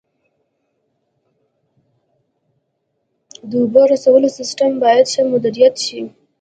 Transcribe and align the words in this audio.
د 3.49 3.51
اوبو 3.61 3.81
رسولو 3.93 4.27
سیستم 4.37 4.71
باید 4.83 5.05
ښه 5.13 5.21
مدیریت 5.33 5.75
شي. 5.85 6.01